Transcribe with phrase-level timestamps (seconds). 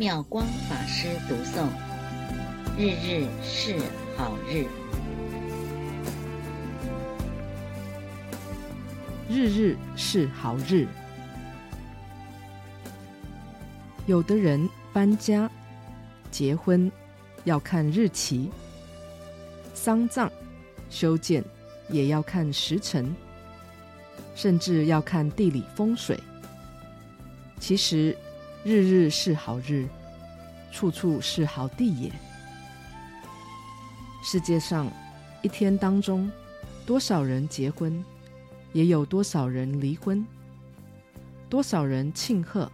[0.00, 1.68] 妙光法师读诵。
[2.78, 3.76] 日日是
[4.16, 4.64] 好日，
[9.28, 10.86] 日日是好日。
[14.06, 15.50] 有的人搬家、
[16.30, 16.90] 结婚
[17.44, 18.48] 要看日期，
[19.74, 20.32] 丧葬、
[20.88, 21.44] 修建
[21.90, 23.14] 也要看时辰。
[24.34, 26.18] 甚至要看地理风水。
[27.58, 28.16] 其实，
[28.62, 29.88] 日日是好日，
[30.70, 32.12] 处处是好地也。
[34.22, 34.86] 世界上
[35.40, 36.30] 一天当中，
[36.84, 38.04] 多少人结婚，
[38.74, 40.22] 也有多少人离婚；
[41.48, 42.70] 多少人庆贺，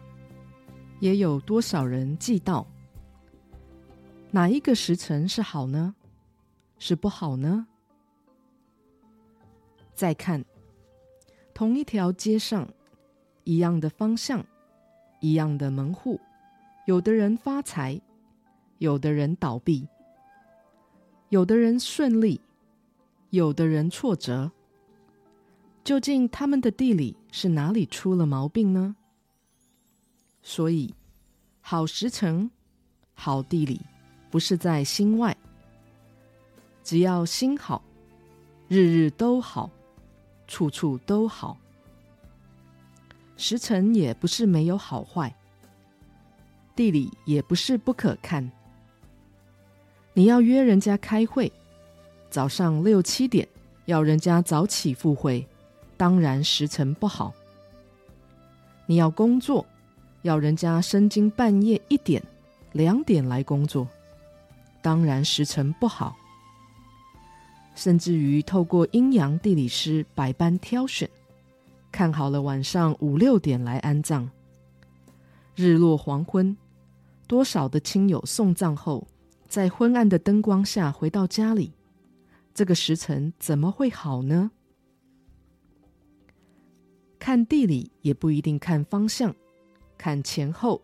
[0.98, 2.66] 也有多少人忌悼。
[4.32, 5.94] 哪一个时辰是好呢？
[6.80, 7.64] 是不好呢？
[9.94, 10.44] 再看。
[11.54, 12.68] 同一条街上，
[13.44, 14.44] 一样的方向，
[15.20, 16.20] 一样的门户，
[16.86, 18.00] 有的人发财，
[18.78, 19.86] 有的人倒闭，
[21.28, 22.40] 有的人顺利，
[23.30, 24.50] 有的人挫折。
[25.84, 28.96] 究竟他们的地理是哪里出了毛病呢？
[30.42, 30.94] 所以，
[31.60, 32.50] 好时辰、
[33.14, 33.80] 好地理，
[34.30, 35.36] 不是在心外，
[36.82, 37.82] 只要心好，
[38.68, 39.70] 日日都好。
[40.48, 41.58] 处处都好，
[43.36, 45.34] 时辰也不是没有好坏，
[46.74, 48.50] 地理也不是不可看。
[50.14, 51.52] 你要约人家开会，
[52.30, 53.46] 早上六七点
[53.84, 55.46] 要人家早起赴会，
[55.96, 57.34] 当然时辰不好。
[58.86, 59.66] 你要工作，
[60.22, 62.22] 要人家深更半夜一点、
[62.72, 63.86] 两点来工作，
[64.80, 66.16] 当然时辰不好。
[67.74, 71.06] 甚至于透过阴阳地理师百般挑选，
[71.96, 74.30] 看好了晚上五六点来安葬。
[75.54, 76.54] 日落黄昏，
[77.26, 79.08] 多少的亲友送葬后，
[79.48, 81.72] 在昏暗的灯光下回到家里，
[82.52, 84.50] 这个时辰怎么会好呢？
[87.18, 89.34] 看地理也不一定看方向，
[89.96, 90.82] 看前后，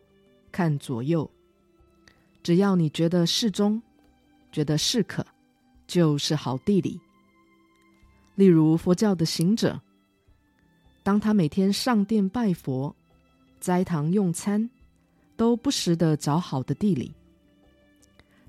[0.51, 1.31] 看左右，
[2.43, 3.83] 只要你觉得适中，
[4.51, 5.27] 觉得适可。
[5.87, 6.99] 就是好地理。
[8.35, 9.79] 例如佛教的行者，
[11.03, 12.95] 当他每天上殿拜佛、
[13.61, 14.71] 斋堂用餐，
[15.37, 17.13] 都不时的找好的地理。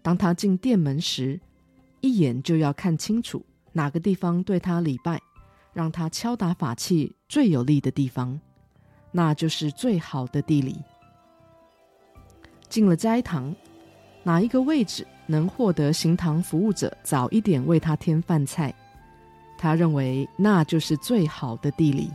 [0.02, 1.40] 当他进殿门时，
[2.02, 5.20] 一眼就要看清楚哪个地方对他礼拜，
[5.74, 8.40] 让他敲打法器最有利的地方，
[9.12, 10.78] 那就是最好的地理。
[12.70, 13.56] 进了斋堂，
[14.24, 18.74] 哪一个位置能获得行堂服务者早一点为他添饭菜，
[19.58, 22.12] 他认为那就是最好的地理。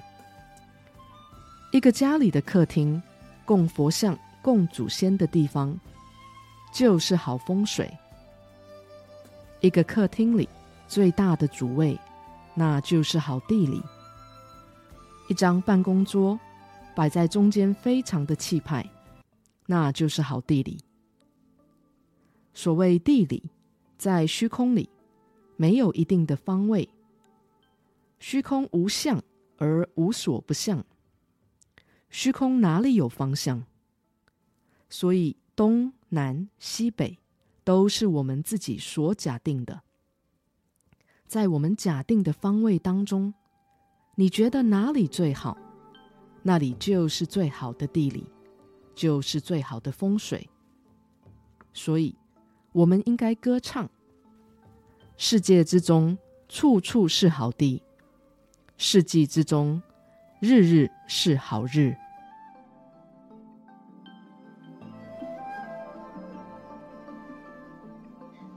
[1.70, 3.00] 一个家里的客厅，
[3.44, 5.78] 供佛像、供祖先的地方，
[6.72, 7.92] 就是好风水。
[9.60, 10.48] 一个客厅里
[10.86, 11.98] 最大的主位，
[12.54, 13.82] 那就是好地理。
[15.28, 16.40] 一张办公桌
[16.96, 18.88] 摆在中间，非常的气派，
[19.66, 20.78] 那就是好地理。
[22.54, 23.42] 所谓地理，
[23.98, 24.88] 在虚空里
[25.56, 26.88] 没有一定的方位，
[28.18, 29.22] 虚空无相
[29.58, 30.82] 而无所不相，
[32.10, 33.64] 虚空哪里有方向？
[34.88, 37.18] 所以东南西北
[37.64, 39.82] 都是我们自己所假定的，
[41.26, 43.34] 在我们假定的方位当中，
[44.14, 45.56] 你觉得哪里最好，
[46.42, 48.26] 那里就是最好的地理，
[48.94, 50.48] 就是最好的风水，
[51.72, 52.14] 所以。
[52.72, 53.90] 我们应该歌唱：
[55.16, 56.16] 世界之中，
[56.48, 57.82] 处处是好地；
[58.76, 59.82] 世纪之中，
[60.40, 61.96] 日日是好日。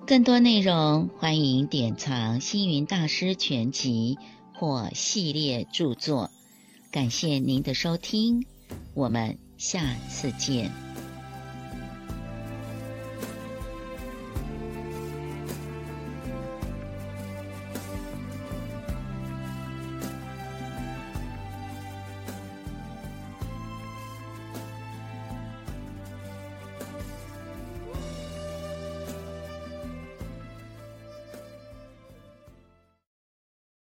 [0.05, 4.19] 更多内容，欢迎典藏《星云大师全集》
[4.59, 6.29] 或系列著作。
[6.91, 8.45] 感谢您的收听，
[8.93, 10.90] 我们下次见。